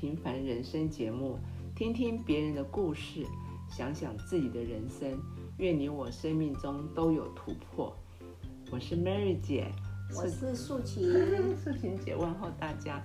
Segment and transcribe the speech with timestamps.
[0.00, 1.38] 平凡人生节目，
[1.76, 3.22] 听听别人的故事，
[3.68, 5.20] 想想自己的人生。
[5.58, 7.94] 愿你我生命中都有突破。
[8.70, 9.70] 我是 Mary 姐，
[10.16, 11.04] 我是素琴，
[11.54, 13.02] 素琴姐问候大家。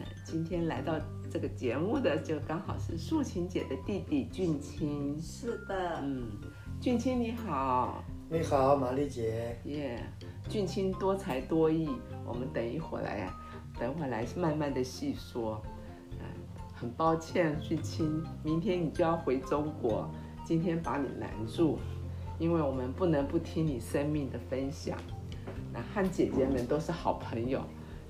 [0.00, 5.16] 呃，今天来到这个节目的就刚好是素琴姐的弟弟俊清。
[5.20, 6.26] 是的，嗯，
[6.80, 8.02] 俊清你好。
[8.28, 9.56] 你好，玛丽姐。
[9.66, 10.04] 耶，
[10.48, 11.88] 俊清多才多艺，
[12.26, 13.32] 我们等一会儿来，
[13.78, 15.62] 等会儿来慢慢的细说。
[16.82, 20.10] 很抱歉，俊清，明天你就要回中国，
[20.44, 21.78] 今天把你拦住，
[22.40, 24.98] 因为我们不能不听你生命的分享。
[25.72, 27.62] 那和姐姐们都是好朋友，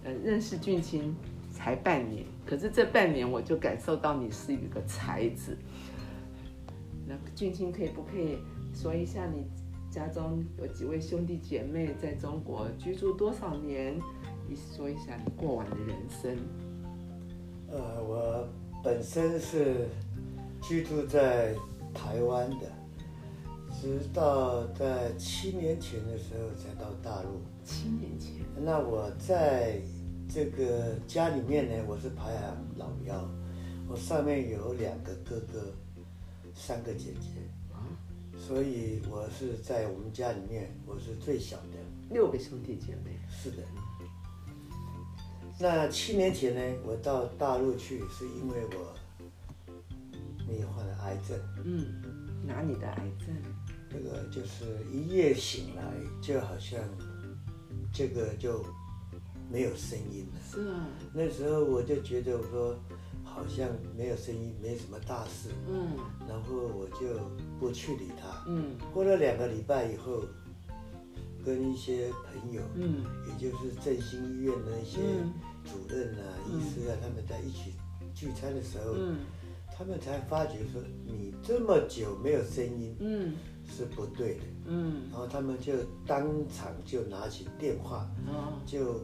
[0.05, 1.15] 嗯，认识俊清
[1.51, 5.55] 才半年，可是这半年我就感受到你是一个才子。
[7.07, 8.39] 那俊清可以不可以
[8.73, 9.45] 说一下你？
[9.91, 14.01] 家中有几位兄弟姐妹在中国居住多少年？
[14.49, 16.35] 你说一下你过往的人生。
[17.71, 18.49] 呃，我
[18.83, 19.89] 本身是
[20.61, 21.55] 居住在
[21.95, 22.67] 台湾的，
[23.81, 27.41] 直到在七年前的时候才到大陆。
[27.65, 28.33] 七年前。
[28.57, 29.81] 那我在
[30.29, 33.29] 这个家里面呢，我是排行老幺，
[33.89, 35.73] 我上面有两个哥哥，
[36.55, 37.29] 三个姐姐。
[38.37, 41.79] 所以，我是在我们家里面，我是最小的。
[42.11, 43.17] 六个兄弟姐妹。
[43.31, 43.59] 是的。
[45.63, 48.93] 那七年前呢，我到大陆去，是因为我
[50.49, 51.39] 你患了癌症。
[51.65, 51.87] 嗯，
[52.45, 53.29] 哪里的癌症？
[53.89, 55.85] 这个就是一夜醒来，
[56.21, 56.81] 就好像
[57.93, 58.65] 这个就
[59.49, 60.41] 没有声音了。
[60.51, 60.85] 是啊。
[61.15, 62.77] 那时候我就觉得我说。
[63.25, 63.67] 好像
[63.97, 65.49] 没有声音，没什么大事。
[65.67, 65.97] 嗯，
[66.29, 67.19] 然后我就
[67.59, 68.45] 不去理他。
[68.47, 70.23] 嗯，过了两个礼拜以后，
[71.43, 74.99] 跟一些朋友，嗯，也就是振兴医院的一些
[75.65, 77.75] 主任啊、医师啊，他们在一起
[78.15, 79.19] 聚餐的时候，嗯，
[79.77, 83.35] 他们才发觉说你这么久没有声音，嗯，
[83.69, 84.41] 是不对的。
[84.67, 85.73] 嗯，然后他们就
[86.07, 88.09] 当场就拿起电话，
[88.65, 89.01] 就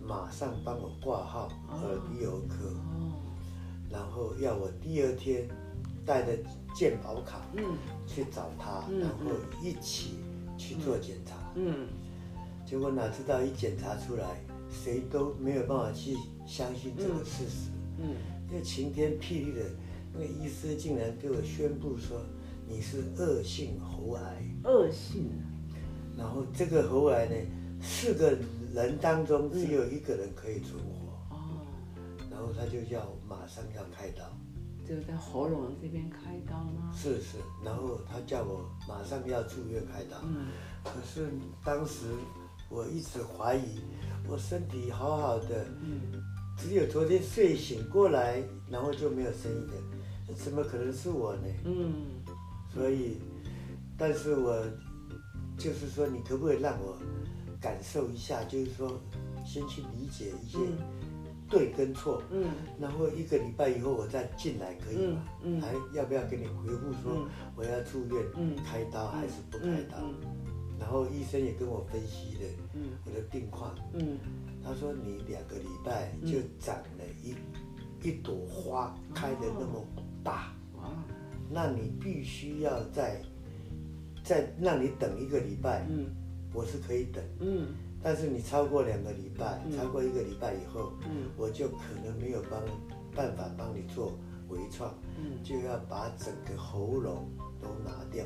[0.00, 2.72] 马上帮我挂号耳鼻喉科。
[3.90, 5.48] 然后要我第二天
[6.06, 6.38] 带着
[6.76, 7.42] 健保卡
[8.06, 10.14] 去找他，然后一起
[10.56, 11.34] 去做检查。
[11.56, 11.88] 嗯，
[12.64, 16.16] 结果哪知道一检查出来，谁都没有办法去
[16.46, 17.70] 相信这个事实。
[17.98, 18.14] 嗯，
[18.50, 19.62] 那晴天霹雳的，
[20.12, 22.22] 那个医师竟然给我宣布说
[22.66, 24.42] 你是恶性喉癌。
[24.64, 25.30] 恶性。
[26.16, 27.34] 然后这个喉癌呢，
[27.80, 28.36] 四个
[28.74, 31.34] 人当中只有一个人可以存活。
[31.34, 31.66] 哦
[32.30, 34.24] 然后他就叫马上要开刀，
[34.88, 36.90] 就在喉咙这边开刀吗？
[36.94, 40.16] 是是，然后他叫我马上要住院开刀。
[40.24, 40.46] 嗯，
[40.82, 41.28] 可是
[41.62, 42.06] 当时
[42.70, 43.80] 我一直怀疑，
[44.28, 46.22] 我身体好好的，嗯，
[46.56, 51.46] 只有昨天睡醒过来，然后就没有声音的，怎么可能是我呢？
[51.64, 51.92] 嗯，
[52.72, 53.18] 所以，
[53.96, 54.62] 但是我
[55.58, 56.96] 就是说，你可不可以让我
[57.60, 59.00] 感受一下，就是说，
[59.44, 60.58] 先去理解一些。
[61.50, 62.44] 对跟错，嗯，
[62.78, 65.26] 然后一个礼拜以后我再进来可以吗？
[65.42, 67.26] 嗯，还要不要给你回复说
[67.56, 69.98] 我要住院，嗯，开刀还是不开刀？
[70.80, 74.18] 然后医生也跟我分析了，嗯，我的病况，嗯，
[74.64, 77.36] 他说你两个礼拜就长了一
[78.02, 79.86] 一朵花开的那么
[80.24, 80.90] 大，哇，
[81.50, 83.20] 那你必须要在
[84.24, 86.06] 在让你等一个礼拜，嗯，
[86.54, 87.68] 我是可以等，嗯。
[88.02, 90.90] 但是你超过两个礼拜，超过一个礼拜以后，
[91.36, 92.58] 我就可能没有帮
[93.14, 94.18] 办法帮你做
[94.48, 94.90] 微创，
[95.44, 97.28] 就要把整个喉咙
[97.60, 98.24] 都拿掉，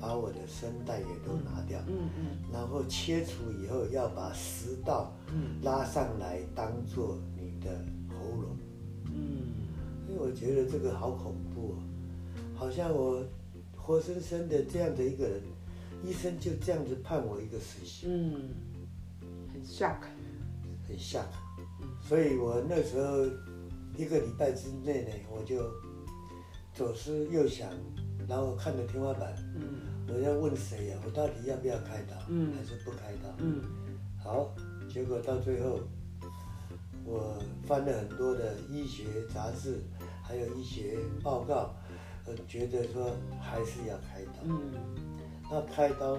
[0.00, 2.50] 把我的声带也都拿掉，嗯嗯。
[2.52, 5.12] 然后切除以后要把食道
[5.62, 7.70] 拉上来当做你的
[8.08, 8.56] 喉咙，
[9.06, 9.52] 嗯。
[10.08, 11.76] 因为我觉得这个好恐怖哦，
[12.56, 13.24] 好像我
[13.76, 15.42] 活生生的这样的一个人，
[16.04, 18.50] 医生就这样子判我一个死刑。
[19.64, 20.00] shock，
[20.88, 21.28] 很 shock，
[22.02, 23.24] 所以我那时候
[23.96, 25.70] 一个礼拜之内呢，我就
[26.74, 27.70] 左思右想，
[28.26, 29.80] 然后看着天花板，嗯，
[30.12, 30.98] 我要问谁呀？
[31.04, 33.28] 我到底要不要开刀，嗯，还是不开刀？
[33.38, 33.62] 嗯，
[34.22, 34.54] 好，
[34.88, 35.80] 结果到最后，
[37.04, 39.80] 我翻了很多的医学杂志，
[40.22, 41.74] 还有医学报告，
[42.26, 44.72] 呃，觉得说还是要开刀，嗯，
[45.50, 46.18] 那开刀，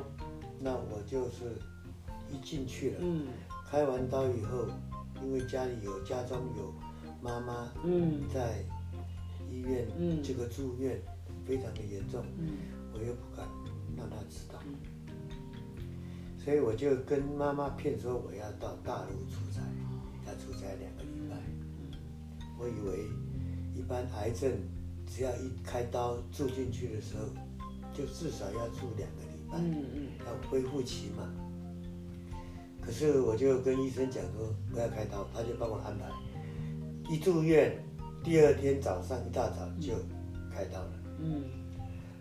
[0.59, 1.57] 那我就是。
[2.33, 3.27] 一进去了，嗯，
[3.69, 4.65] 开完刀以后，
[5.21, 6.73] 因为家里有家中有
[7.21, 8.63] 妈妈，嗯，在
[9.51, 10.97] 医院，嗯，这个住院
[11.45, 12.53] 非常的严重，嗯，
[12.93, 13.45] 我又不敢
[14.01, 14.59] 让他知道，
[16.43, 19.61] 所以我就跟妈妈骗说我要到大陆出差，
[20.25, 21.37] 要出差两个礼拜，
[22.57, 23.05] 我以为
[23.75, 24.51] 一般癌症
[25.05, 27.25] 只要一开刀住进去的时候，
[27.93, 31.31] 就至少要住两个礼拜，嗯嗯要恢复期嘛。
[32.81, 36.09] 可是我就跟医生讲说不要开刀，他就帮我安排。
[37.07, 37.77] 一住院，
[38.23, 39.93] 第二天早上一大早就
[40.51, 40.91] 开刀了。
[41.19, 41.43] 嗯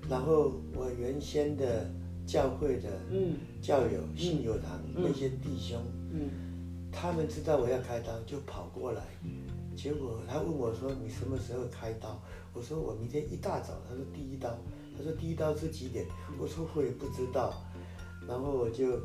[0.08, 1.90] 然后我原先的
[2.26, 5.80] 教会的嗯教友、信友堂那些弟兄，
[6.12, 6.30] 嗯
[6.92, 9.02] 他们知道我要开刀，就跑过来。
[9.76, 12.20] 结果他问我说：“你什么时候开刀？”
[12.52, 14.50] 我说：“我明天一大早。”他说：“第一刀。”
[14.98, 16.04] 他说：“第一刀是几点？”
[16.38, 17.62] 我说：“我也不知道。”
[18.28, 19.00] 然后我就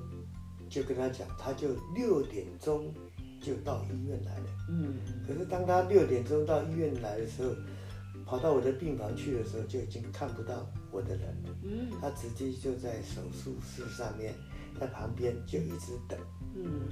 [0.67, 2.91] 就跟他讲，他就六点钟
[3.39, 4.45] 就到医院来了。
[4.69, 4.95] 嗯
[5.25, 7.51] 可是当他六点钟到医院来的时候，
[8.25, 11.55] 跑到我的病房去的时候，就已经看不到我的人了。
[11.63, 11.89] 嗯。
[12.01, 14.33] 他直接就在手术室上面，
[14.79, 16.19] 在旁边就一直等，
[16.55, 16.89] 嗯。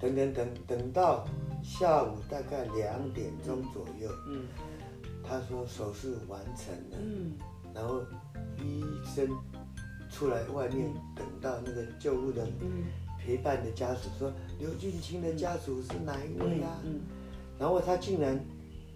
[0.00, 1.26] 等等等等到
[1.62, 4.46] 下午大概两点钟左右，嗯。
[5.22, 7.32] 他说手术完成了，嗯。
[7.72, 8.02] 然后
[8.58, 9.28] 医生
[10.10, 12.84] 出来外面等到那个救护人嗯。
[13.18, 16.78] 陪伴的家属说刘俊清的家属是哪一位啊？
[16.84, 17.00] 嗯。
[17.58, 18.38] 然后他竟然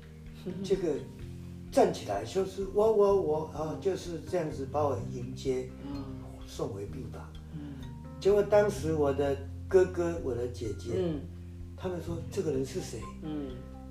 [0.62, 0.94] 这个
[1.70, 6.04] 站起来就是我我我啊，就是这样子把我迎接嗯。
[6.46, 7.22] 送回病房。
[7.54, 7.74] 嗯。
[8.18, 9.36] 结果当时我的
[9.68, 11.20] 哥哥、我的姐姐，嗯。
[11.76, 13.00] 他们说这个人是谁？
[13.22, 13.50] 嗯。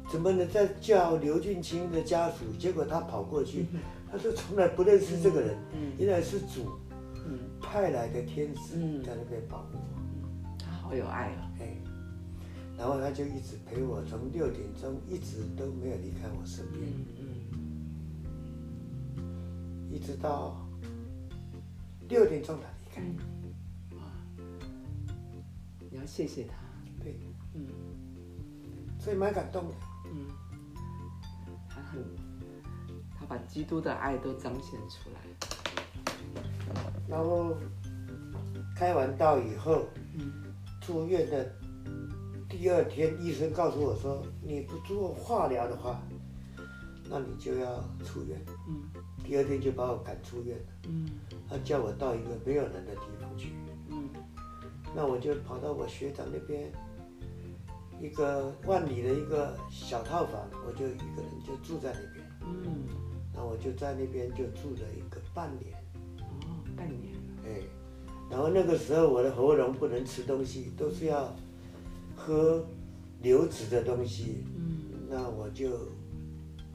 [0.09, 2.45] 怎么能在叫刘俊清的家属？
[2.57, 3.65] 结果他跑过去，
[4.11, 6.71] 他说从来不认识这个人，嗯原来是主
[7.27, 9.03] 嗯，派来的天使嗯。
[9.03, 10.49] 在那边保护我。
[10.57, 11.51] 他好有爱啊。
[11.59, 11.77] 哎，
[12.77, 16.83] 然后他就一直陪我，从六点钟一直都没有离开我身边，
[17.16, 17.16] 嗯
[19.89, 20.57] 一直到
[22.09, 23.01] 六点钟才离开。
[25.89, 26.53] 你要谢谢他。
[27.03, 27.19] 对，
[27.53, 27.67] 嗯
[28.99, 29.73] 所以蛮感动的。
[30.05, 30.27] 嗯，
[31.69, 32.03] 他很，
[33.17, 35.21] 他把基督的爱都彰显出来。
[37.07, 37.55] 然后
[38.75, 39.85] 开完刀以后，
[40.15, 41.49] 嗯住院的
[42.49, 46.01] 第二天，医生告诉我说，你不做化疗的话，
[47.09, 48.39] 那你就要出院。
[48.67, 48.83] 嗯
[49.27, 51.09] 第二天就把我赶出院了，嗯
[51.49, 53.51] 他叫我到一个没有人的地方去。
[53.89, 54.09] 嗯
[54.95, 56.71] 那我就跑到我学长那边，
[58.01, 62.25] 一个万里的一个小套房，我就一个人就住在那边。
[62.41, 62.87] 嗯，
[63.35, 65.75] 那我就在那边就住了一个半年，
[66.43, 67.13] 哦，半年。
[67.45, 67.61] 哎，
[68.31, 71.35] 然后那个时候我的喉咙不能吃东西，都是要
[72.15, 72.65] 喝
[73.21, 74.45] 流质的东西。
[74.55, 75.69] 嗯那我就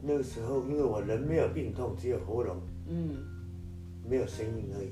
[0.05, 2.57] 那个时候，因为我人没有病痛，只有喉咙
[2.87, 3.15] 嗯
[4.07, 4.89] 没有声音而已。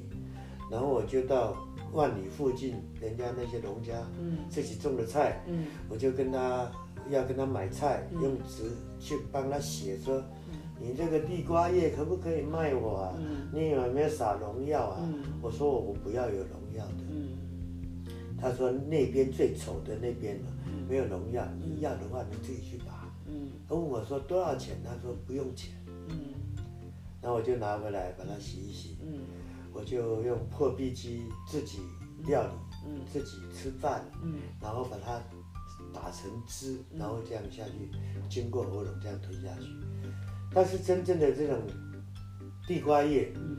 [0.72, 1.54] 然后我就到
[1.92, 6.72] 万里附近人家那些农家嗯自己种的菜，嗯我就跟他
[7.10, 10.24] 要跟他买菜，嗯用纸去帮他写说，
[10.80, 13.14] 你这个地瓜叶可不可以卖我啊？
[13.20, 15.02] 嗯你有没有撒农药啊？
[15.04, 17.04] 嗯我说我不要有农药的。
[17.10, 17.28] 嗯
[18.40, 20.40] 他说那边最丑的那边
[20.90, 23.01] 没有农药，你要的话你自己去拔。
[23.32, 23.52] 嗯。
[23.68, 24.78] 他问我说多少钱？
[24.84, 25.74] 他说不用钱。
[26.10, 26.34] 嗯。
[27.22, 29.22] 然后我就拿回来把它洗一洗，嗯。
[29.74, 31.80] 我就用破壁机自己
[32.26, 32.54] 料理，
[32.88, 33.00] 嗯。
[33.12, 34.40] 自己吃饭，嗯。
[34.62, 35.22] 然后把它
[35.94, 37.90] 打成汁，然后这样下去，
[38.30, 39.70] 经过喉咙这样吞下去。
[40.54, 41.58] 但是真正的这种
[42.68, 43.58] 地瓜叶嗯。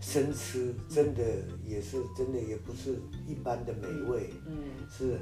[0.00, 1.22] 生吃，真的
[1.64, 4.54] 也是真的也不是一般的美味，嗯。
[4.90, 5.18] 是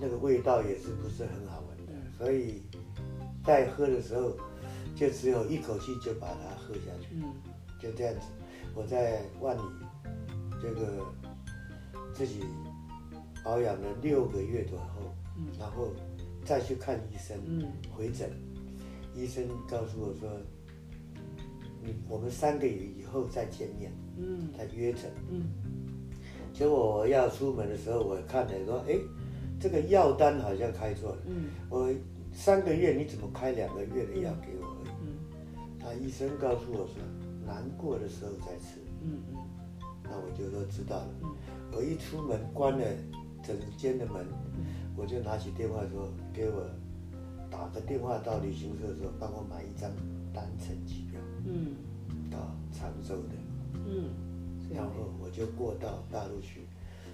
[0.00, 2.62] 那个味道也是不是很好闻的，所以
[3.44, 4.32] 在喝的时候
[4.96, 7.24] 就只有一口气就把它喝下去，嗯。
[7.80, 8.20] 就这样子。
[8.74, 9.60] 我在万里
[10.62, 11.04] 这个
[12.14, 12.42] 自己
[13.44, 15.12] 保养了六个月左后，
[15.58, 15.90] 然后
[16.44, 17.70] 再去看医生，嗯。
[17.94, 18.30] 回诊，
[19.14, 20.30] 医生告诉我说，
[21.82, 24.48] 你我们三个月以后再见面，嗯。
[24.56, 25.10] 再约诊。
[25.28, 25.44] 嗯。
[26.54, 28.96] 结果我要出门的时候，我看了说，哎，
[29.60, 31.18] 这个药单好像开错了。
[31.26, 31.50] 嗯。
[31.68, 31.92] 我
[32.34, 34.66] 三个月你怎么开两个月的药给我？
[34.66, 34.88] 而已？
[35.00, 35.16] 嗯。
[35.78, 36.96] 那医生告诉我说，
[37.46, 38.80] 难过的时候再吃。
[39.02, 39.36] 嗯嗯。
[40.02, 41.08] 那我就说知道了。
[41.22, 41.34] 嗯。
[41.72, 42.84] 我一出门关了
[43.42, 44.26] 整间的门，
[44.96, 46.68] 我就拿起电话说，给我
[47.50, 49.90] 打个电话到旅行社说，帮我买一张
[50.32, 51.76] 单程机票嗯。
[52.30, 52.38] 到
[52.72, 53.34] 常州的。
[53.86, 54.10] 嗯，
[54.74, 54.90] 然后
[55.22, 56.62] 我就过到大陆去，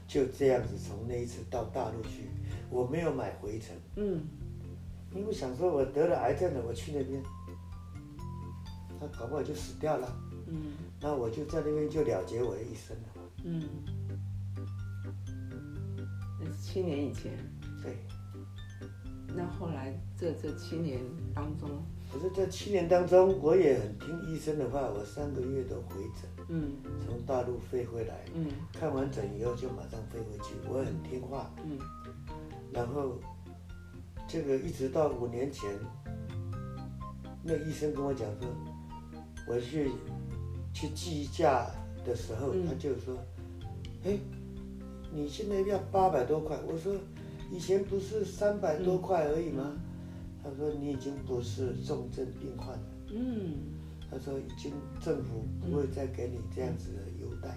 [0.06, 2.28] 就这样子从那一次到大陆去，
[2.70, 4.22] 我没有买回程，嗯
[5.14, 7.22] 因为想说我得了癌症了，我去那边，
[8.98, 10.72] 他搞不好就死掉了，嗯。
[11.00, 13.08] 那我就在那边就了结我的一生了。
[13.44, 13.62] 嗯，
[16.38, 17.32] 那是七年以前。
[17.82, 17.96] 对，
[19.34, 21.00] 那后来这这七年
[21.34, 26.72] 当中，可是这七年当中，我也很听医生的话，我三个月都回诊，嗯。
[27.06, 28.46] 从大陆飞回来，嗯。
[28.74, 31.50] 看完诊以后就马上飞回去，我很听话。
[31.64, 31.78] 嗯。
[32.72, 33.18] 然后
[34.32, 35.68] 这个一直到五年前，
[37.42, 38.48] 那医生跟我讲说，
[39.48, 39.90] 我去
[40.72, 41.66] 去计价
[42.06, 43.18] 的时候，嗯他就说，
[44.04, 44.16] 哎，
[45.12, 46.94] 你现在要八百多块，我说
[47.50, 49.72] 以前不是三百多块而已吗？
[50.44, 53.56] 他说你已经不是重症病患了，嗯。
[54.08, 57.56] 他说已经政府不会再给你这样子的优待，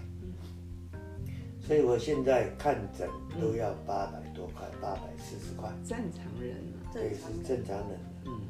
[1.66, 3.08] 所以我现在看诊
[3.40, 5.72] 都要八百多块，八百四十块。
[5.82, 7.88] 正常人啊，对，是正常人。
[7.88, 7.98] 的。
[8.26, 8.40] 嗯。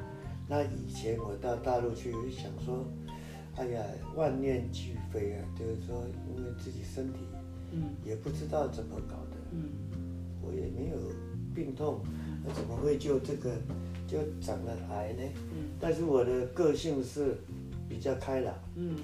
[0.49, 2.85] 那以前我到大陆去，我就想说，
[3.55, 3.85] 哎呀，
[4.17, 6.05] 万念俱灰啊，就是说，
[6.37, 7.21] 因为自己身体
[7.71, 7.95] 嗯。
[8.05, 9.71] 也不知道怎么搞的，嗯。
[10.43, 10.97] 我也没有
[11.55, 12.03] 病痛，
[12.45, 13.53] 那怎么会就这个
[14.09, 15.23] 就长了癌呢？
[15.53, 15.69] 嗯。
[15.79, 17.39] 但是我的个性是
[17.89, 18.97] 比较开朗，嗯。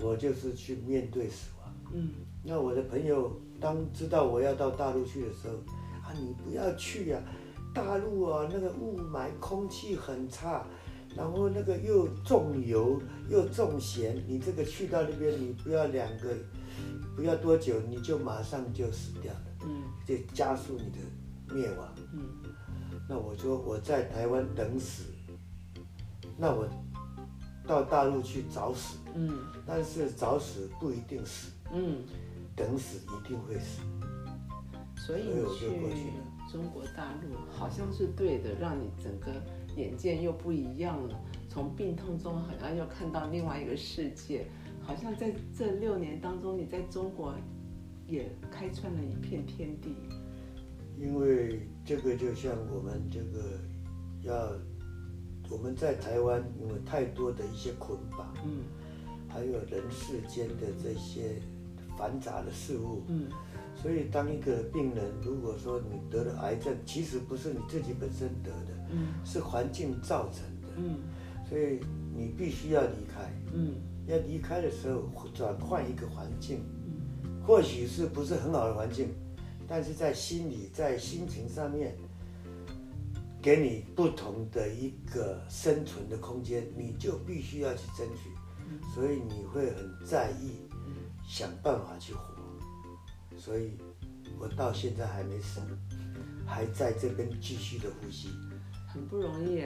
[0.00, 1.72] 我就是去面对死亡。
[1.92, 2.10] 嗯
[2.44, 5.54] 那我的朋友当知道我要到大陆去的时候，
[6.02, 7.18] 啊，你不要去呀、
[7.74, 10.66] 大陆啊，那个雾霾，空气很差，
[11.16, 16.34] 然后那个又重油又重咸，你这个去到那边，你不要两个，
[17.16, 19.82] 不要多久，你就马上就死掉了，嗯。
[20.06, 21.88] 就加速你的灭亡。
[22.12, 22.20] 嗯。
[23.08, 25.04] 那我说我在台湾等死，
[26.36, 26.68] 那我
[27.66, 29.38] 到大陆去找死，嗯。
[29.66, 32.02] 但是找死不一定死，嗯，
[32.56, 33.82] 等死一定会死。
[34.96, 35.24] 所以
[35.58, 35.66] 去
[36.50, 39.32] 中国大陆好像是对的，让你整个
[39.76, 41.20] 眼界又不一样了。
[41.48, 44.46] 从病痛中好像又看到另外一个世界，
[44.82, 47.34] 好像在这六年当中，你在中国
[48.06, 49.94] 也开创了一片天地。
[50.98, 53.60] 因为这个就像我们这个
[54.22, 54.52] 要
[55.50, 58.62] 我们在台湾，因为太多的一些捆绑，嗯
[59.28, 61.42] 还有人世间的这些
[61.96, 63.28] 繁杂的事物，嗯。
[63.74, 69.08] 所以当一个病人如果说你得了癌症，其实不是你自己本身得的，嗯。
[69.24, 70.98] 是环境造成的，嗯。
[71.48, 71.80] 所以
[72.14, 73.30] 你必须要离开。
[73.52, 73.74] 嗯。
[74.06, 76.60] 要离开的时候，转换一个环境，
[77.46, 79.08] 或许是不是很好的环境，
[79.66, 81.96] 但是在心理、在心情上面，
[83.40, 88.28] 给你不同的一个生存的空间，你就必须要去争取，
[88.94, 90.60] 所以你会很在意，
[91.26, 92.34] 想办法去活。
[93.36, 93.72] 所以，
[94.38, 95.60] 我到现在还没死，
[96.46, 98.28] 还在这边继续的呼吸。
[98.86, 99.64] 很不容易。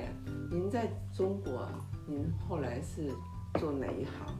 [0.51, 1.69] 您在中国，
[2.07, 3.13] 您后来是
[3.61, 4.35] 做哪一行？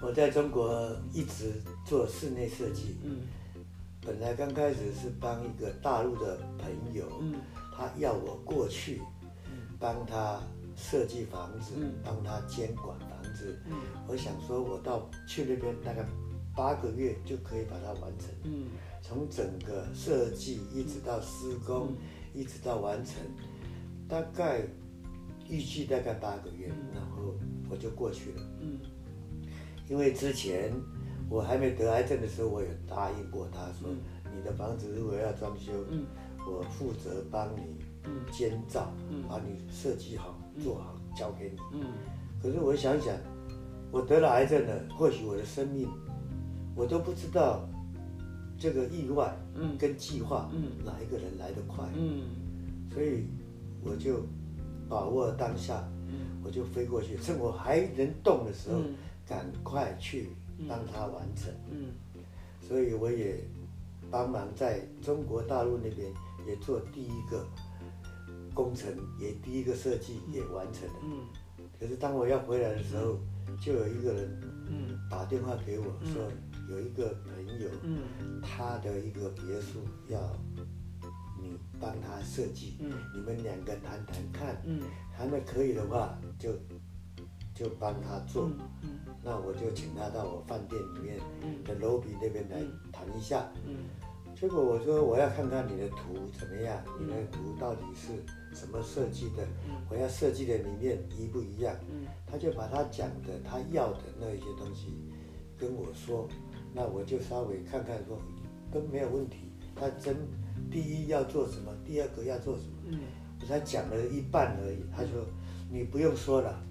[0.00, 3.22] 我在中国一直做室内设计，嗯
[4.00, 7.34] 本来刚开始是帮一个大陆的朋友，嗯
[7.74, 9.02] 他要我过去
[9.80, 10.38] 帮他
[10.76, 13.58] 设计房子嗯，帮他监管房子。
[13.66, 13.72] 嗯
[14.06, 16.06] 我想说，我到去那边大概
[16.56, 18.68] 八个月就可以把它完成，嗯。
[19.02, 21.92] 从整个设计一直到施工，
[22.34, 23.14] 一直到完成，
[24.08, 24.62] 大概
[25.48, 27.34] 预计大概八个月，然后
[27.70, 28.42] 我就过去了。
[28.60, 28.80] 嗯。
[29.88, 30.72] 因为之前
[31.28, 33.88] 我还没得癌症的时候，我有答应过他说，
[34.34, 36.04] 你的房子如果要装修，嗯。
[36.48, 38.24] 我负责帮你嗯。
[38.32, 39.22] 监造，嗯。
[39.28, 41.58] 把你设计好、做好，交给你。
[41.74, 41.92] 嗯。
[42.42, 43.14] 可是我想想，
[43.92, 45.88] 我得了癌症了，或许我的生命，
[46.76, 47.66] 我都不知道
[48.58, 52.22] 这个意外嗯跟计划嗯哪一个人来得快，嗯
[52.92, 53.24] 所以
[53.82, 54.22] 我就
[54.88, 55.82] 把握当下，
[56.44, 58.94] 我就飞过去，趁我还能动的时候，嗯
[59.26, 60.28] 赶快去
[60.68, 61.52] 帮他完成。
[61.70, 61.88] 嗯
[62.60, 63.38] 所以我也
[64.10, 66.12] 帮忙在中国大陆那边
[66.46, 67.46] 也做第一个
[68.54, 70.94] 工程，也第一个设计也完成了。
[71.02, 71.20] 嗯
[71.78, 73.18] 可是当我要回来的时候，
[73.60, 76.22] 就有一个人嗯打电话给我说，
[76.68, 78.02] 有一个朋友，嗯。
[78.42, 80.18] 他的一个别墅要
[81.40, 82.92] 你帮他设计，嗯。
[83.14, 84.82] 你们两个谈谈看，嗯。
[85.16, 86.52] 谈的可以的话，就
[87.54, 88.50] 就帮他做。
[88.82, 91.64] 嗯那我就请他到我饭店里面嗯。
[91.64, 93.50] 的楼比那边来谈一下。
[93.66, 93.84] 嗯。
[94.38, 98.12] 结果我说我要看看你的图怎么样，你的图到底是
[98.54, 99.46] 什么设计的，
[99.90, 101.74] 我要设计的里面一不一样。
[101.90, 102.06] 嗯。
[102.26, 104.92] 他就把他讲的他要的那一些东西
[105.58, 106.28] 跟我说，
[106.76, 108.20] 那我就稍微看看说
[108.70, 109.50] 都没有问题。
[109.74, 110.14] 他真
[110.70, 113.00] 第一要做什么，第二个要做什么，嗯
[113.40, 114.84] 我才讲了一半而已。
[114.94, 115.24] 他说
[115.70, 116.62] 你不用说了，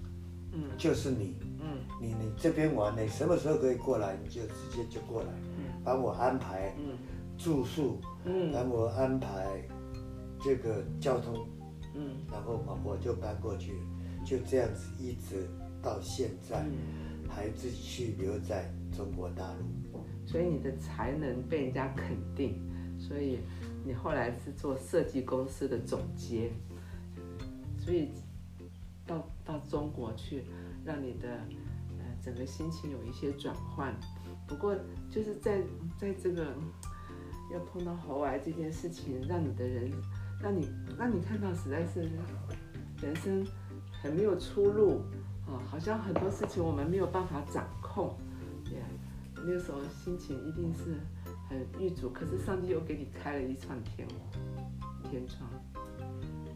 [0.52, 5.28] 嗯就是你，嗯你你这边玩，你什么时候可以过来，你就直接就过来，
[5.84, 6.96] 帮我安排嗯
[7.36, 9.60] 住宿，嗯帮我安排
[10.40, 11.46] 这个交通，
[11.94, 13.72] 嗯然后嘛我就搬过去。
[14.24, 15.48] 就这样子一直
[15.80, 16.66] 到现在，
[17.28, 19.64] 还继续留在中国大陆。
[20.26, 22.60] 所以你的才能被人家肯定，
[22.98, 23.38] 所以
[23.84, 26.50] 你后来是做设计公司的总监，
[27.78, 28.10] 所以
[29.06, 30.42] 到到中国去，
[30.84, 31.28] 让你的
[31.98, 33.94] 呃整个心情有一些转换。
[34.46, 34.76] 不过
[35.08, 35.62] 就是在
[35.96, 36.54] 在这个
[37.52, 39.90] 要碰到喉癌这件事情，让你的人，
[40.42, 40.68] 让你
[40.98, 42.10] 让你看到实在是
[43.00, 43.46] 人生
[44.02, 45.02] 很没有出路
[45.46, 48.16] 啊，好像很多事情我们没有办法掌控，
[49.44, 50.96] 那个时候心情一定是
[51.48, 54.06] 很郁卒，可是上帝又给你开了一扇天
[55.10, 55.48] 天窗。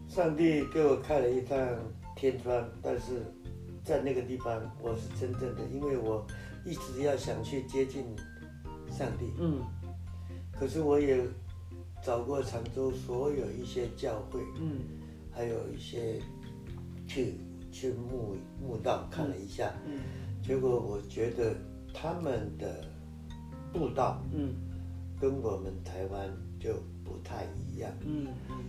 [0.07, 1.77] 上帝给我开了一扇
[2.15, 3.21] 天窗，但是
[3.83, 6.25] 在那个地方我是真正的，因为我
[6.65, 8.03] 一直要想去接近
[8.89, 9.31] 上帝。
[9.39, 9.61] 嗯。
[10.51, 11.23] 可是我也
[12.03, 14.79] 找过常州所有一些教会，嗯，
[15.31, 16.19] 还有一些
[17.07, 17.35] 去
[17.71, 19.99] 去墓墓道看了一下，嗯，
[20.43, 21.55] 结果我觉得。
[21.93, 22.83] 他们的
[23.73, 24.53] 步道，嗯，
[25.19, 26.29] 跟我们台湾
[26.59, 28.27] 就不太一样，嗯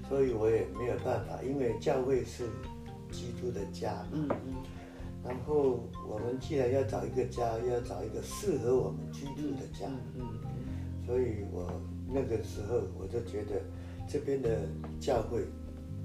[0.08, 2.44] 所以我也没有办法，因为教会是
[3.10, 4.54] 基督的家嘛，嗯嗯，
[5.24, 9.86] 然后我们既然要找一个家，要找一个适合我们居住的家，
[10.16, 11.72] 嗯嗯，所以我
[12.08, 13.62] 那个时候我就觉得
[14.08, 14.68] 这边的
[15.00, 15.44] 教会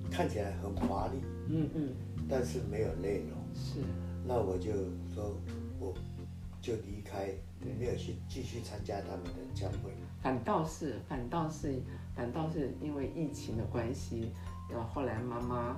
[0.10, 1.20] 看起来很华丽，
[1.50, 1.90] 嗯嗯，
[2.30, 3.80] 但是没有内容，是，
[4.26, 4.72] 那我就
[5.14, 5.36] 说
[5.80, 5.94] 我。
[6.68, 7.30] 就离开，
[7.62, 9.90] 没有去继续参加他们的教会。
[10.22, 11.82] 反倒是，反倒是，
[12.14, 14.34] 反倒是因为疫情的关系，
[14.70, 15.78] 然后后来妈妈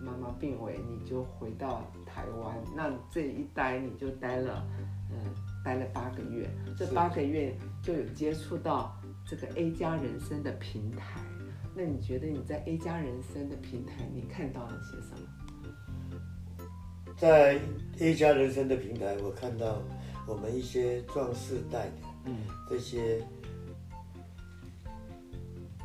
[0.00, 2.56] 妈妈病危，你就回到台湾。
[2.76, 4.64] 那这一待你就待了，
[5.10, 5.16] 嗯，
[5.64, 6.48] 待了八个月。
[6.78, 8.96] 这八个月就有接触到
[9.26, 11.20] 这个 A 加人生的平台。
[11.74, 15.26] 那你觉得你在 A 加人生的平台，你看到了些什么？
[17.16, 17.58] 在
[17.98, 19.82] A 加人生的平台，我看到。
[20.26, 22.36] 我们一些壮士代的，嗯，
[22.68, 23.22] 这些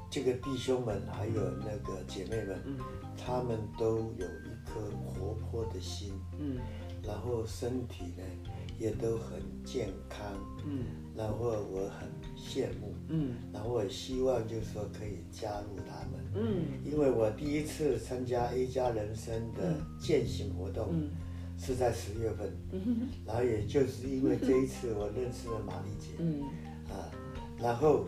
[0.10, 2.78] 这个弟兄们还有那个姐妹们，嗯，
[3.18, 6.58] 他们都有一颗活泼的心，嗯，
[7.04, 8.24] 然后身体呢
[8.80, 10.26] 也都很健康，
[10.66, 11.36] 嗯，然后
[11.70, 21.12] 我很羡慕，嗯，然后我希望就是说可以加入他们，嗯，因为我第一次参加 A 加人生的践行活动，嗯。
[21.60, 22.50] 是在十月份，
[23.26, 26.24] 然后也就是因为这一次，我认识了玛丽姐，
[26.90, 27.12] 啊，
[27.62, 28.06] 然后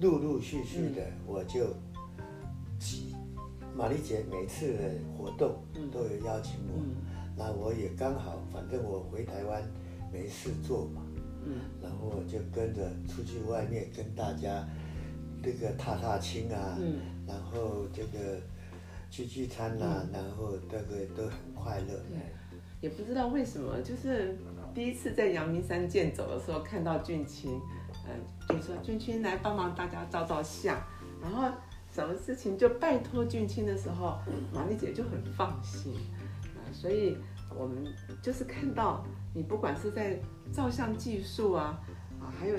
[0.00, 1.66] 陆陆续续的我就，
[3.76, 4.78] 玛丽姐每次的
[5.16, 6.82] 活动都有邀请我，
[7.36, 9.62] 那我也刚好，反正我回台湾
[10.10, 11.02] 没事做嘛，
[11.82, 14.66] 然后我就跟着出去外面跟大家
[15.42, 16.78] 这个踏踏青啊，
[17.26, 18.40] 然后这个
[19.10, 22.02] 聚聚餐呐，然后这个都很快乐。
[22.80, 24.36] 也不知道为什么，就是
[24.72, 27.60] 第一次在阳明山健走的时候看到俊清，
[28.06, 28.14] 嗯，
[28.48, 30.80] 就说俊清来帮忙大家照照相，
[31.20, 31.48] 然后
[31.92, 34.18] 什么事情就拜托俊清的时候，
[34.52, 35.92] 玛丽姐就很放心，
[36.54, 37.16] 啊，所以
[37.58, 37.84] 我们
[38.22, 40.16] 就是看到你不管是在
[40.52, 41.80] 照相技术啊，
[42.20, 42.56] 啊，还有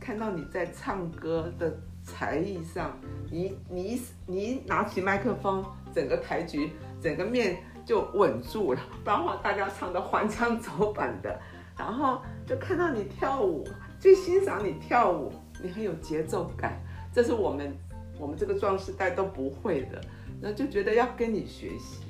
[0.00, 2.98] 看到你在唱歌的才艺上，
[3.30, 5.62] 你你你拿起麦克风，
[5.94, 6.70] 整个台局
[7.02, 7.58] 整个面。
[7.88, 11.40] 就稳住了，不然话大家唱的还腔走板的，
[11.74, 13.66] 然后就看到你跳舞，
[13.98, 16.78] 最欣赏你跳舞，你很有节奏感，
[17.14, 17.74] 这是我们
[18.20, 19.98] 我们这个壮士代都不会的，
[20.38, 22.02] 然后就觉得要跟你学习，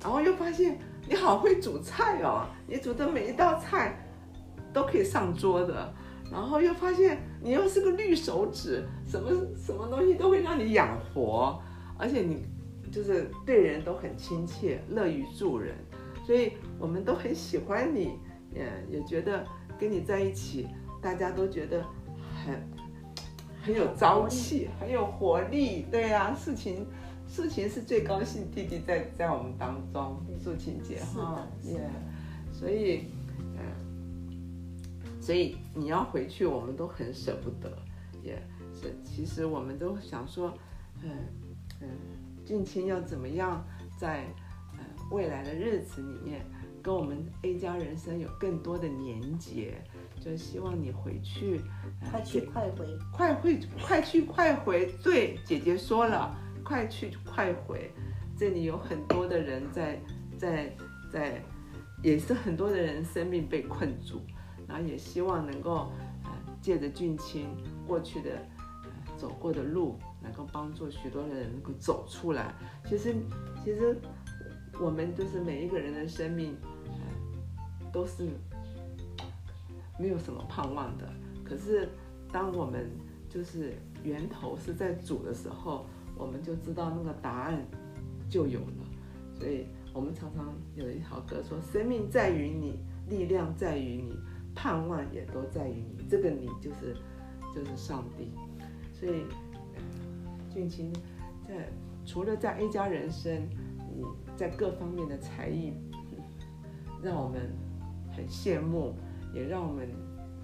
[0.00, 3.98] 然后又发现你好会煮菜哦，你煮的每一道菜
[4.72, 5.92] 都可以上桌的，
[6.30, 11.60] 然后又发现你又是个绿手指，什么什么东西都会让你养活，
[11.98, 12.46] 而且你。
[12.94, 15.74] 就是对人都很亲切，乐于助人，
[16.24, 18.20] 所以我们都很喜欢你，
[18.54, 19.44] 也也觉得
[19.76, 20.68] 跟你在一起，
[21.02, 21.84] 大家都觉得
[22.46, 22.54] 很
[23.60, 25.86] 很有朝气，很有活力。
[25.90, 26.86] 对呀，素琴，
[27.26, 31.90] 素琴是最高兴弟弟在在我们当中，素琴姐哈，耶，
[32.52, 33.06] 所以，
[33.58, 37.76] 嗯，所以你要回去，我们都很舍不得，
[38.22, 38.40] 也
[38.72, 40.56] 是，其实我们都想说，
[41.02, 41.10] 嗯
[41.80, 41.88] 嗯。
[42.44, 43.64] 俊清要怎么样
[43.98, 44.24] 在
[44.72, 46.44] 呃未来的日子里面
[46.82, 49.82] 跟我们 A 家人生有更多的连结？
[50.20, 51.60] 就希望你回去，
[52.10, 54.86] 快去快回，快回快去快回。
[55.02, 57.90] 对，姐姐说了，快去快回。
[58.36, 60.00] 这里有很多的人在
[60.38, 60.74] 在
[61.12, 61.42] 在，
[62.02, 64.22] 也是很多的人生命被困住，
[64.66, 65.92] 然后也希望能够
[66.24, 66.30] 呃
[66.60, 67.48] 借着俊清
[67.86, 68.30] 过去的
[68.84, 69.98] 呃走过的路。
[70.24, 72.52] 能够帮助许多人能够走出来。
[72.86, 73.14] 其实，
[73.62, 73.96] 其实
[74.80, 76.56] 我们就是每一个人的生命，
[77.92, 78.26] 都是
[80.00, 81.08] 没有什么盼望的。
[81.44, 81.88] 可是
[82.32, 82.90] 当我们
[83.28, 87.64] 就是源头是在主的时候，我们就知道那个答案
[88.28, 88.84] 就有了。
[89.38, 94.16] 所以我们常常有一条歌说：“生命在于你，力量在于你，
[94.54, 96.96] 盼望也都在于你。”这个你就是
[97.54, 98.32] 就是上帝。
[98.92, 99.24] 所以
[100.54, 100.92] 俊清
[101.46, 101.68] 在
[102.06, 103.48] 除了在 A 加人生，
[103.94, 104.04] 你
[104.36, 105.72] 在各方面的才艺，
[107.02, 107.52] 让我们
[108.16, 108.94] 很羡慕，
[109.34, 109.88] 也让我们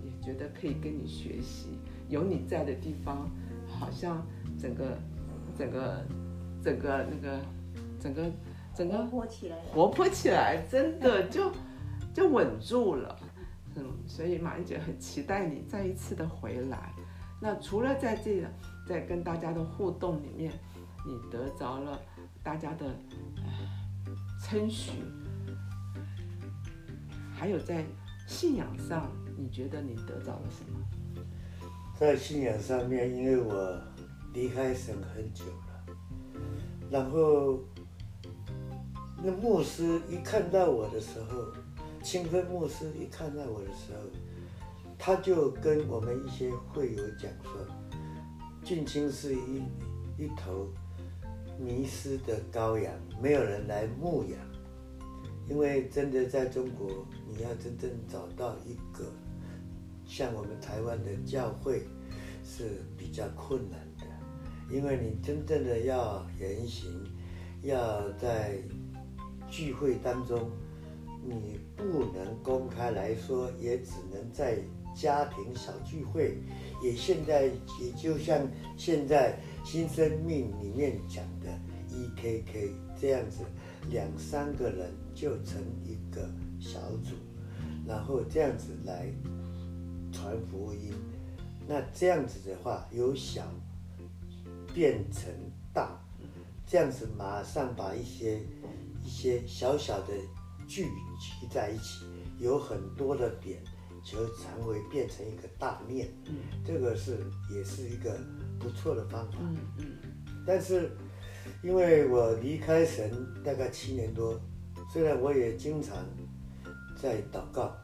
[0.03, 1.79] 也觉得可以跟你学习。
[2.09, 3.31] 有你在的地方，
[3.69, 4.27] 好像
[4.59, 4.99] 整个
[5.57, 6.05] 整个
[6.63, 7.41] 整个那个
[8.01, 8.31] 整个
[8.75, 9.57] 整个活泼起来。
[9.73, 11.53] 活泼起来，真的 就
[12.13, 13.17] 就稳住了。
[13.77, 16.93] 嗯，所以马英姐很期待你再一次的回来。
[17.41, 18.49] 那除了在这个
[18.91, 20.53] 在跟大家的互动里面，
[21.07, 21.97] 你得着了
[22.43, 22.93] 大家的
[24.43, 24.91] 称许，
[27.33, 27.85] 还有在
[28.27, 31.25] 信仰上，你觉得你得着了什么？
[31.97, 33.81] 在信仰上面，因为我
[34.35, 35.95] 离开神很久了，
[36.91, 37.61] 然后
[39.23, 41.53] 那牧师一看到我的时候，
[42.03, 44.01] 清芬牧师一看到我的时候，
[44.99, 47.53] 他就跟我们一些会友讲说，
[48.71, 49.61] 俊清是一
[50.17, 50.69] 一头
[51.59, 54.39] 迷失的羔羊，没有人来牧养，
[55.49, 59.07] 因为真的在中国，你要真正找到一个。
[60.07, 61.83] 像我们台湾的教会
[62.45, 64.07] 是比较困难的，
[64.73, 66.89] 因为你真正的要言行，
[67.63, 68.57] 要在
[69.49, 70.49] 聚会当中，
[71.25, 74.61] 你不能公开来说，也只能在
[74.95, 76.39] 家庭小聚会，
[76.83, 77.47] 也现在
[77.81, 81.49] 也就像现在新生命里面讲的
[81.89, 83.45] EKK 这样子，
[83.91, 87.15] 两三个人就成一个小组，
[87.87, 89.13] 然后这样子来。
[90.13, 90.93] 传福音，
[91.69, 93.43] 那这样子的话，由小
[94.75, 95.33] 变成
[95.73, 95.99] 大，
[96.67, 98.41] 这样子马上把一些
[99.05, 100.09] 一些小小的
[100.67, 100.85] 聚
[101.19, 102.05] 集在一起，
[102.41, 103.63] 有很多的点，
[104.03, 106.09] 就成为变成一个大面。
[106.27, 107.19] 嗯，这个是
[107.55, 108.19] 也是一个
[108.59, 109.39] 不错的方法。
[109.41, 109.87] 嗯嗯。
[110.47, 110.91] 但是
[111.63, 113.11] 因为我离开神
[113.45, 114.41] 大概七年多，
[114.93, 115.97] 虽然我也经常
[116.97, 117.77] 在祷告，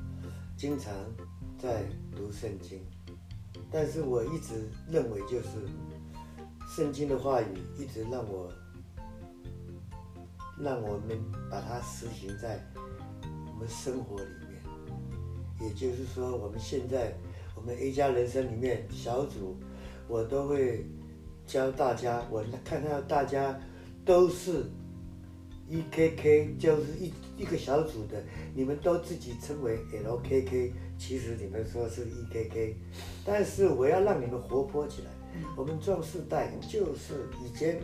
[0.57, 0.93] 经常。
[1.59, 2.85] 在读圣经，
[3.73, 5.49] 但是我一直认为，就是
[6.69, 7.47] 圣经的话语
[7.79, 8.53] 一直让我，
[10.61, 11.19] 让我们
[11.51, 12.63] 把它实行在
[13.49, 14.46] 我们生活里面。
[15.61, 17.13] 也就是说，我们现在
[17.55, 19.57] 我们 A 加人生里面小组，
[20.09, 20.85] 我都会
[21.47, 23.59] 教大家，我看到大家
[24.05, 24.65] 都是
[25.71, 28.23] EKK，就是一一个小组的，
[28.55, 30.73] 你们都自己称为 LKK。
[30.99, 32.77] 其实你们说是 E K K，
[33.25, 35.11] 但是我要让你们活泼起来。
[35.55, 37.79] 我们壮士代就是以前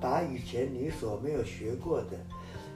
[0.00, 2.16] 把以前你所没有学过的、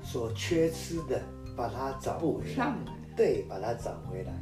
[0.03, 1.23] 所缺失的，
[1.57, 2.98] 把它找补上来。
[3.19, 4.33] 对，把它找回来。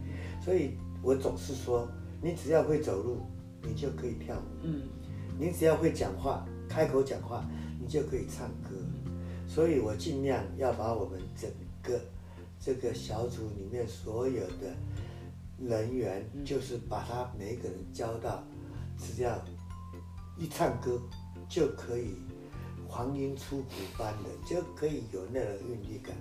[0.44, 1.88] 所以我总是说，
[2.22, 3.22] 你只要会走路，
[3.62, 4.44] 你就可以跳舞。
[4.62, 4.82] 嗯。
[5.38, 7.44] 你只要会讲话，开口讲话，
[7.80, 8.76] 你就可以唱歌。
[9.48, 11.50] 所以我尽量要把我们整
[11.82, 11.98] 个
[12.60, 14.76] 这个小组里面所有的。
[15.58, 18.44] 人员就是把他每一个人教到，
[18.98, 19.42] 只要
[20.36, 21.00] 一唱歌
[21.48, 22.16] 就可以
[22.86, 26.14] 黄莺出谷般的，就可以有那种韵律感。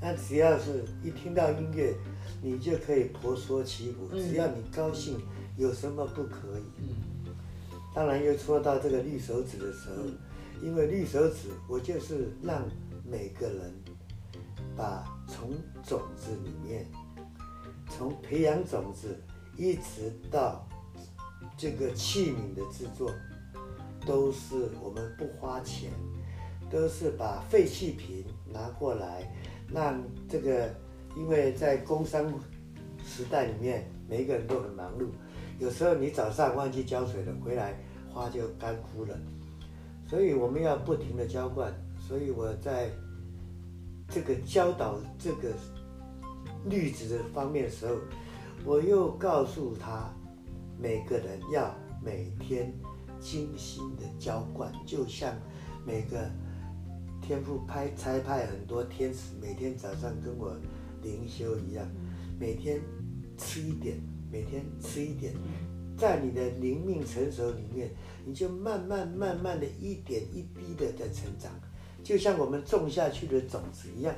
[0.00, 1.94] 那只要是一听到音乐，
[2.42, 4.08] 你就可以婆娑起舞。
[4.16, 5.20] 只要你高兴，
[5.56, 6.94] 有什么不可以？
[7.94, 10.04] 当然又说到这个绿手指的时候，
[10.62, 12.62] 因为绿手指，我就是让
[13.04, 13.74] 每个人
[14.76, 15.50] 把从
[15.84, 16.86] 种子里面。
[17.92, 19.20] 从培养种子
[19.56, 20.64] 一直到
[21.58, 23.10] 这个器皿的制作，
[24.06, 25.90] 都是我们不花钱，
[26.70, 29.28] 都是把废弃品拿过来，
[29.72, 29.96] 那
[30.28, 30.68] 这个，
[31.16, 32.32] 因为在工商
[33.04, 35.06] 时代里面，每一个人都很忙碌，
[35.58, 37.74] 有时候你早上忘记浇水了，回来
[38.12, 39.18] 花就干枯了，
[40.08, 42.90] 所以我们要不停的浇灌，所以我在
[44.08, 45.52] 这个教导这个。
[46.66, 47.96] 绿植的方面的时候，
[48.66, 50.12] 我又告诉他，
[50.78, 52.70] 每个人要每天
[53.18, 55.34] 精心的浇灌，就像
[55.86, 56.30] 每个
[57.30, 60.52] 天父派差派很多天使，每天早上跟我
[61.00, 61.88] 灵修一样，
[62.40, 62.82] 每天
[63.38, 63.96] 吃一点，
[64.32, 65.32] 每天吃一点，
[65.96, 67.88] 在你的灵命成熟里面，
[68.26, 71.52] 你就慢慢慢慢的一点一滴的在成长，
[72.02, 74.12] 就像我们种下去的种子一样，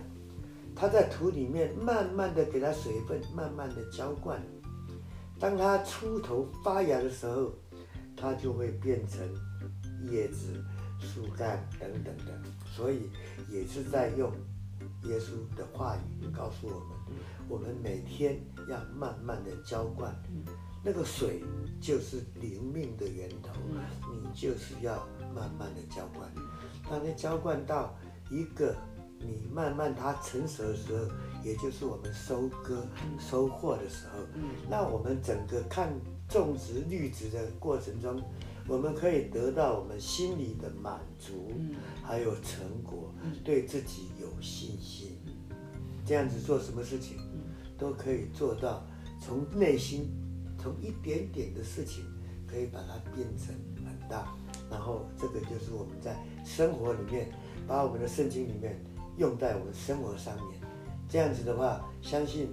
[0.75, 4.43] 它在土里面慢慢的给它水分，慢慢的浇灌。
[5.39, 7.53] 当它出头发芽的时候，
[8.17, 9.21] 它就会变成
[10.11, 10.65] 叶子、
[10.99, 12.43] 树干等等的。
[12.75, 13.11] 所以
[13.51, 14.33] 也是在用
[15.05, 20.15] 耶稣的话语告诉我们，我们每天要慢慢的浇灌。
[20.85, 21.45] 那个水
[21.81, 23.53] 就是灵命的源头，
[24.11, 26.29] 你就是要慢慢的浇灌。
[26.91, 27.95] 当你浇灌到
[28.31, 28.75] 一个
[29.21, 31.09] 你慢慢它成熟的时候，
[31.45, 32.85] 也就是我们收割、
[33.19, 34.19] 收获的时候，
[34.69, 35.93] 那我们整个看
[36.29, 38.21] 种植绿植的过程中，
[38.69, 41.53] 我们可以得到我们心里的满足，
[42.03, 43.13] 还有成果，
[43.45, 45.19] 对自己有信心。
[46.05, 47.17] 这样子做什么事情，
[47.79, 48.85] 都可以做到
[49.21, 50.11] 从内心。
[50.59, 52.05] 从一点点的事情，
[52.47, 53.53] 可以把它变成
[53.85, 54.33] 很大，
[54.71, 57.33] 然后这个就是我们在生活里面，
[57.67, 58.81] 把我们的圣经里面
[59.17, 60.61] 用在我们生活上面，
[61.09, 62.47] 这样子的话，相信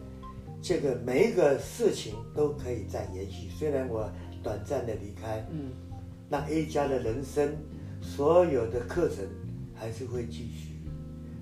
[0.59, 3.47] 这个每一个事情都可以再延续。
[3.51, 4.09] 虽然我
[4.41, 5.69] 短暂的离开，嗯，
[6.29, 7.57] 那 A 家的人生
[8.01, 9.25] 所有的课程
[9.73, 10.75] 还是会继续，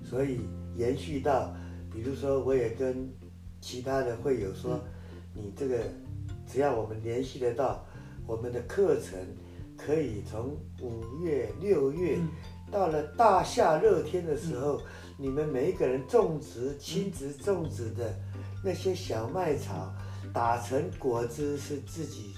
[0.02, 0.40] 所以
[0.76, 1.54] 延续到，
[1.92, 3.08] 比如说我也跟
[3.60, 4.80] 其他的会友说，
[5.34, 5.78] 你这个。
[6.50, 7.84] 只要我们联系得到，
[8.26, 9.18] 我们的课程
[9.76, 12.18] 可以从五月、六月，
[12.70, 14.80] 到了大夏热天的时候，
[15.18, 18.14] 你们每一个人种植、亲自种植的
[18.64, 19.92] 那些小麦草，
[20.32, 22.34] 打成果汁是自己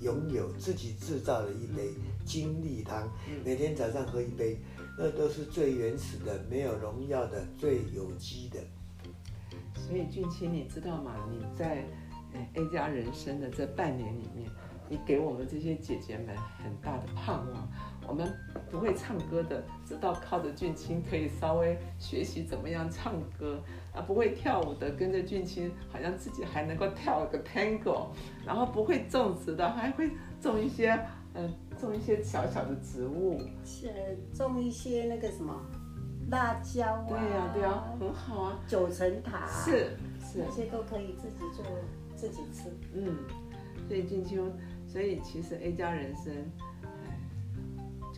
[0.00, 1.90] 拥有、自己制造的一杯
[2.24, 3.08] 精力汤，
[3.44, 4.58] 每天早上喝一杯，
[4.98, 8.60] 那都是最原始的、没有农药的、最有机的。
[9.74, 11.14] 所以俊清，你知道吗？
[11.30, 11.84] 你在。
[12.52, 14.50] A 加人生的这半年里面，
[14.86, 17.68] 你给我们这些姐姐们很大的盼望。
[18.08, 18.26] 我们
[18.70, 23.62] 不会唱歌的，知道靠着俊清可以稍微学习怎么样唱歌
[23.94, 24.00] 啊。
[24.00, 28.06] 不会跳舞的，跟着俊清好像自己还能够跳个 tango。
[28.46, 30.98] 然后不会种植的，还会种一些
[31.34, 33.92] 嗯，种一些小小的植物，是
[34.34, 35.54] 种一些那个什么
[36.30, 37.06] 辣椒啊。
[37.06, 38.58] 对呀，对呀，很好啊。
[38.66, 41.64] 九层塔是是，那些都可以自己做。
[42.16, 43.16] 自己吃，嗯，
[43.86, 44.50] 所以俊秋，
[44.88, 46.67] 所以其实 A 加人生，哎，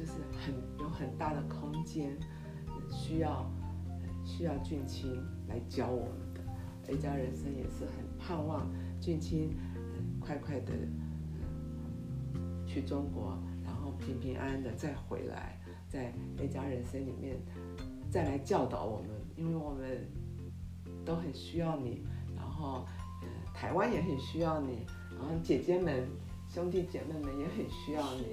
[0.01, 2.17] 就是很有很大的空间，
[2.91, 3.45] 需要
[4.25, 6.41] 需要俊清来教我们的。
[6.91, 8.67] A 加人生也是很盼望
[8.99, 9.55] 俊清
[10.19, 10.73] 快快的
[12.67, 17.37] 去中国，然后平平安安的再回来，在 A 加人生里面
[18.11, 20.09] 再来教导我们，因为我们
[21.05, 22.03] 都很需要你，
[22.35, 22.87] 然后。
[23.53, 26.09] 台湾也很需要你，然后姐姐们、
[26.49, 28.33] 兄弟姐妹们也很需要你，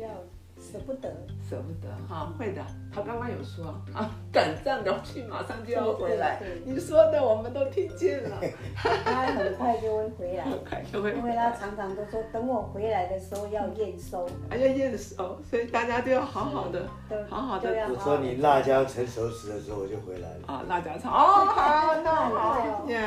[0.60, 1.10] 舍不得，
[1.48, 2.62] 舍不得哈，会的。
[2.93, 6.41] 他刚刚有说啊，短暂的去，马上就要回来。
[6.65, 8.41] 你说的我们都听见了，
[8.76, 11.13] 他很快就会回来，很快就会。
[11.13, 16.88] 因为他常常都说，等我回来的时候要验收，还要验收，所以大家都要好好的，
[17.30, 17.70] 好好的。
[17.89, 20.48] 我说你辣椒成熟时的时候我就回来了。
[20.48, 23.00] 啊，辣椒成哦，好，那好， 耶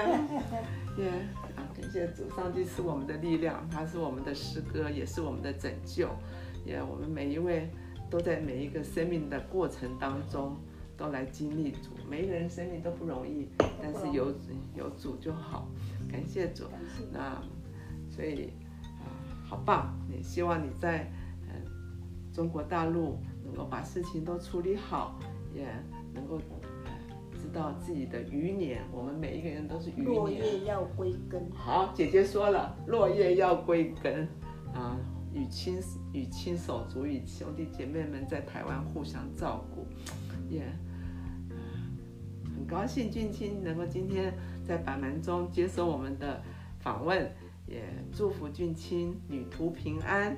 [0.99, 1.11] 耶。
[1.81, 6.09] 感谢主，上帝是我们的力量，他是我们的诗歌，也是我们的拯救。
[6.65, 7.69] 也，我们每一位
[8.09, 10.57] 都在每一个生命的过程当中
[10.97, 11.91] 都来经历主。
[12.09, 13.49] 每一个人生命都不容易，
[13.83, 14.33] 但是有
[14.75, 15.69] 有主就好。
[16.11, 16.65] 感谢主。
[17.13, 17.41] 那
[18.11, 18.51] 所以
[19.01, 19.07] 啊，
[19.49, 19.95] 好棒！
[20.11, 21.11] 也希望你在
[21.49, 21.63] 嗯
[22.33, 25.19] 中国大陆能够把事情都处理好，
[25.55, 25.67] 也
[26.15, 26.41] 能够。
[27.43, 30.15] 知道自己的余年，我们每一个人都是余年。
[30.15, 31.51] 落叶要归根。
[31.55, 34.29] 好，姐姐说了，落叶要归根
[34.75, 34.95] 啊，
[35.33, 39.87] 与亲与亲手足与兄弟姐妹们在台湾互相照顾，
[40.49, 40.63] 也
[42.45, 44.35] 很高兴俊清能够今天
[44.67, 46.43] 在百门中接受我们的
[46.81, 47.31] 访问，
[47.67, 50.37] 也祝福俊清旅途平安。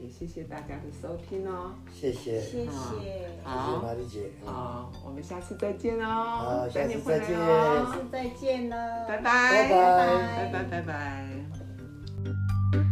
[0.00, 10.82] 也谢谢大家的收听哦，谢谢，谢谢，好，玛丽姐，好，我们下次再见哦，好，下次再见，下次再见了，拜拜，拜拜，拜拜，拜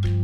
[0.01, 0.16] 拜。